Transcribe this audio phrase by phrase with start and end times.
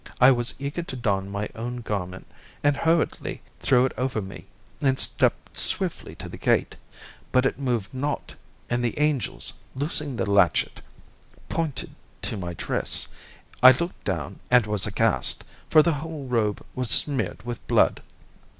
[0.19, 2.25] I was eager to don my own garment,
[2.63, 4.45] and hurriedly threw it over me
[4.81, 6.75] and stepped swiftly to the gate;
[7.31, 8.33] but it moved not,
[8.67, 10.81] and the angels, loosing the latchet,
[11.49, 11.91] pointed
[12.23, 13.09] to my dress,
[13.61, 18.01] I looked down, and was aghast, for the whole robe was smeared with blood.